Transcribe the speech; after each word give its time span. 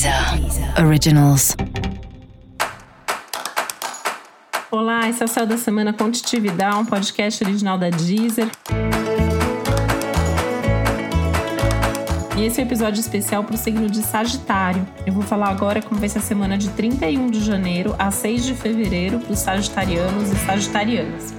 Deezer 0.00 0.82
Originals. 0.82 1.54
Olá, 4.70 5.06
esse 5.10 5.20
é 5.20 5.26
o 5.26 5.28
Céu 5.28 5.44
da 5.44 5.58
Semana 5.58 5.92
Contitividade, 5.92 6.74
um 6.78 6.86
podcast 6.86 7.44
original 7.44 7.76
da 7.76 7.90
Deezer. 7.90 8.48
E 12.34 12.46
esse 12.46 12.58
é 12.58 12.64
um 12.64 12.66
episódio 12.66 12.98
especial 12.98 13.44
para 13.44 13.54
o 13.54 13.58
signo 13.58 13.90
de 13.90 14.00
Sagitário. 14.02 14.88
Eu 15.06 15.12
vou 15.12 15.22
falar 15.22 15.50
agora 15.50 15.82
como 15.82 16.00
vai 16.00 16.08
ser 16.08 16.20
a 16.20 16.22
semana 16.22 16.56
de 16.56 16.70
31 16.70 17.30
de 17.30 17.44
janeiro 17.44 17.94
a 17.98 18.10
6 18.10 18.46
de 18.46 18.54
fevereiro 18.54 19.18
para 19.18 19.32
os 19.32 19.38
sagitarianos 19.40 20.30
e 20.30 20.36
sagitarianas. 20.46 21.34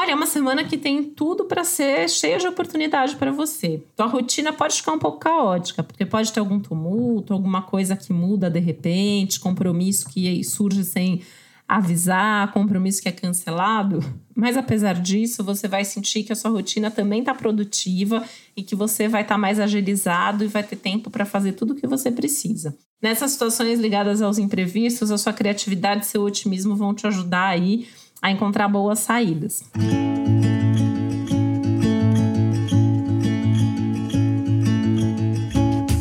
Olha, 0.00 0.12
é 0.12 0.14
uma 0.14 0.26
semana 0.26 0.62
que 0.62 0.78
tem 0.78 1.02
tudo 1.02 1.44
para 1.44 1.64
ser 1.64 2.08
cheia 2.08 2.38
de 2.38 2.46
oportunidade 2.46 3.16
para 3.16 3.32
você. 3.32 3.82
Tua 3.96 4.06
rotina 4.06 4.52
pode 4.52 4.76
ficar 4.76 4.92
um 4.92 4.98
pouco 4.98 5.18
caótica, 5.18 5.82
porque 5.82 6.06
pode 6.06 6.32
ter 6.32 6.38
algum 6.38 6.60
tumulto, 6.60 7.32
alguma 7.32 7.62
coisa 7.62 7.96
que 7.96 8.12
muda 8.12 8.48
de 8.48 8.60
repente, 8.60 9.40
compromisso 9.40 10.08
que 10.08 10.44
surge 10.44 10.84
sem 10.84 11.20
avisar, 11.66 12.52
compromisso 12.52 13.02
que 13.02 13.08
é 13.08 13.12
cancelado. 13.12 13.98
Mas 14.36 14.56
apesar 14.56 14.94
disso, 14.94 15.42
você 15.42 15.66
vai 15.66 15.84
sentir 15.84 16.22
que 16.22 16.32
a 16.32 16.36
sua 16.36 16.52
rotina 16.52 16.92
também 16.92 17.18
está 17.18 17.34
produtiva 17.34 18.22
e 18.56 18.62
que 18.62 18.76
você 18.76 19.08
vai 19.08 19.22
estar 19.22 19.34
tá 19.34 19.38
mais 19.38 19.58
agilizado 19.58 20.44
e 20.44 20.46
vai 20.46 20.62
ter 20.62 20.76
tempo 20.76 21.10
para 21.10 21.24
fazer 21.24 21.54
tudo 21.54 21.72
o 21.72 21.74
que 21.74 21.88
você 21.88 22.08
precisa. 22.12 22.78
Nessas 23.02 23.32
situações 23.32 23.80
ligadas 23.80 24.22
aos 24.22 24.38
imprevistos, 24.38 25.10
a 25.10 25.18
sua 25.18 25.32
criatividade 25.32 26.04
e 26.04 26.08
seu 26.08 26.22
otimismo 26.22 26.76
vão 26.76 26.94
te 26.94 27.04
ajudar 27.04 27.48
aí 27.48 27.88
a 28.20 28.30
encontrar 28.30 28.68
boas 28.68 28.98
saídas. 29.00 29.62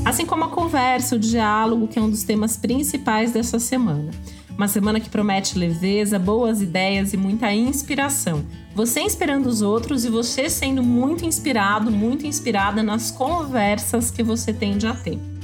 Assim 0.06 0.26
como 0.26 0.46
a 0.46 0.50
conversa, 0.50 1.16
o 1.16 1.20
diálogo, 1.20 1.88
que 1.88 2.00
é 2.00 2.02
um 2.02 2.10
dos 2.10 2.24
temas 2.24 2.58
principais 2.58 3.32
dessa 3.32 3.60
semana. 3.60 4.12
Uma 4.58 4.68
semana 4.68 5.00
que 5.00 5.10
promete 5.10 5.60
leveza, 5.60 6.18
boas 6.18 6.62
ideias 6.62 7.14
e 7.14 7.18
muita 7.18 7.54
inspiração. 7.54 8.44
Você 8.74 9.02
inspirando 9.02 9.48
os 9.48 9.62
outros 9.62 10.06
e 10.06 10.10
você 10.10 10.50
sendo 10.50 10.82
muito 10.82 11.24
inspirado, 11.24 11.92
muito 11.92 12.26
inspirada 12.26 12.82
nas 12.82 13.12
conversas 13.12 14.10
que 14.10 14.24
você 14.24 14.52
tende 14.52 14.88
a 14.88 14.94
ter 14.96 15.37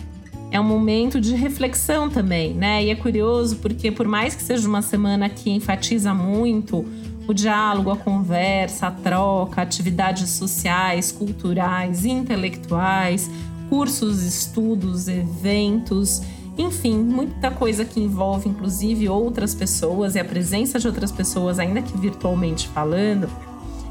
é 0.54 0.59
um 0.59 0.64
momento 0.64 1.20
de 1.20 1.34
reflexão 1.34 2.12
também, 2.12 2.54
né? 2.54 2.84
E 2.84 2.92
é 2.92 2.96
curioso 2.96 3.56
porque, 3.56 3.92
por 3.92 4.08
mais 4.08 4.36
que 4.36 4.44
seja 4.44 4.70
uma 4.70 4.84
semana 4.84 5.28
que 5.28 5.50
enfatiza 5.50 6.14
muito 6.14 6.86
o 7.28 7.34
diálogo, 7.34 7.90
a 7.90 7.98
conversa, 7.98 8.86
a 8.86 8.92
troca, 8.92 9.64
atividades 9.64 10.30
sociais, 10.30 11.12
culturais, 11.12 12.06
intelectuais, 12.06 13.31
cursos, 13.68 14.22
estudos, 14.22 15.08
eventos, 15.08 16.22
enfim, 16.56 17.00
muita 17.00 17.50
coisa 17.50 17.84
que 17.84 18.00
envolve 18.00 18.48
inclusive 18.48 19.09
outras 19.09 19.56
pessoas 19.56 20.14
e 20.14 20.20
a 20.20 20.26
presença 20.26 20.78
de 20.78 20.86
outras 20.86 21.12
pessoas, 21.12 21.58
ainda 21.58 21.81
que 21.81 21.98
virtualmente 21.98 22.68
falando. 22.68 23.28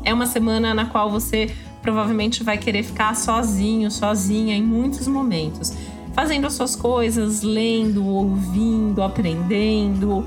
É 0.04 0.14
uma 0.14 0.26
semana 0.26 0.72
na 0.72 0.86
qual 0.86 1.10
você 1.10 1.50
provavelmente 1.82 2.44
vai 2.44 2.56
querer 2.56 2.84
ficar 2.84 3.16
sozinho, 3.16 3.90
sozinha 3.90 4.54
em 4.54 4.62
muitos 4.62 5.08
momentos 5.08 5.76
fazendo 6.14 6.46
as 6.46 6.54
suas 6.54 6.76
coisas, 6.76 7.42
lendo, 7.42 8.06
ouvindo, 8.06 9.02
aprendendo, 9.02 10.26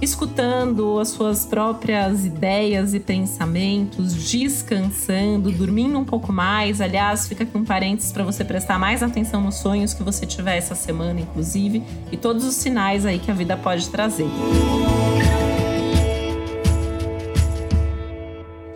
escutando 0.00 0.98
as 0.98 1.08
suas 1.08 1.46
próprias 1.46 2.24
ideias 2.24 2.94
e 2.94 3.00
pensamentos, 3.00 4.14
descansando, 4.30 5.50
dormindo 5.50 5.98
um 5.98 6.04
pouco 6.04 6.32
mais. 6.32 6.80
Aliás, 6.80 7.26
fica 7.26 7.44
aqui 7.44 7.56
um 7.56 7.64
parênteses 7.64 8.12
para 8.12 8.24
você 8.24 8.44
prestar 8.44 8.78
mais 8.78 9.02
atenção 9.02 9.40
nos 9.40 9.56
sonhos 9.56 9.94
que 9.94 10.02
você 10.02 10.26
tiver 10.26 10.56
essa 10.56 10.74
semana, 10.74 11.20
inclusive, 11.20 11.82
e 12.12 12.16
todos 12.16 12.44
os 12.44 12.54
sinais 12.54 13.06
aí 13.06 13.18
que 13.18 13.30
a 13.30 13.34
vida 13.34 13.56
pode 13.56 13.88
trazer. 13.88 14.28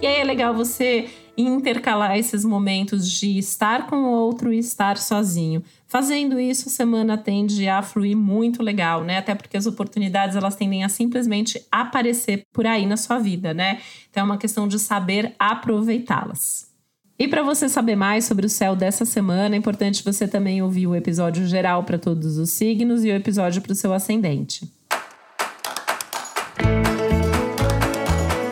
E 0.00 0.06
aí 0.06 0.20
é 0.20 0.24
legal 0.24 0.54
você 0.54 1.10
intercalar 1.40 2.16
esses 2.16 2.44
momentos 2.44 3.08
de 3.08 3.38
estar 3.38 3.86
com 3.86 3.96
o 3.96 4.10
outro 4.10 4.52
e 4.52 4.58
estar 4.58 4.96
sozinho. 4.96 5.62
Fazendo 5.86 6.38
isso, 6.38 6.68
a 6.68 6.72
semana 6.72 7.18
tende 7.18 7.68
a 7.68 7.82
fluir 7.82 8.16
muito 8.16 8.62
legal, 8.62 9.02
né? 9.02 9.18
Até 9.18 9.34
porque 9.34 9.56
as 9.56 9.66
oportunidades 9.66 10.36
elas 10.36 10.56
tendem 10.56 10.84
a 10.84 10.88
simplesmente 10.88 11.64
aparecer 11.70 12.44
por 12.52 12.66
aí 12.66 12.86
na 12.86 12.96
sua 12.96 13.18
vida, 13.18 13.52
né? 13.52 13.80
Então 14.10 14.22
é 14.22 14.24
uma 14.24 14.38
questão 14.38 14.68
de 14.68 14.78
saber 14.78 15.34
aproveitá-las. 15.38 16.70
E 17.18 17.28
para 17.28 17.42
você 17.42 17.68
saber 17.68 17.96
mais 17.96 18.24
sobre 18.24 18.46
o 18.46 18.48
céu 18.48 18.74
dessa 18.74 19.04
semana, 19.04 19.54
é 19.54 19.58
importante 19.58 20.02
você 20.02 20.26
também 20.26 20.62
ouvir 20.62 20.86
o 20.86 20.96
episódio 20.96 21.46
geral 21.46 21.84
para 21.84 21.98
todos 21.98 22.38
os 22.38 22.50
signos 22.50 23.04
e 23.04 23.10
o 23.10 23.14
episódio 23.14 23.60
para 23.60 23.72
o 23.72 23.76
seu 23.76 23.92
ascendente. 23.92 24.79